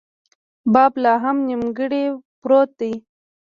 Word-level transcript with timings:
باب 0.73 0.93
لا 1.03 1.13
هم 1.23 1.37
نیمګړۍ 1.47 2.03
پروت 2.41 2.69
دی. 2.79 2.93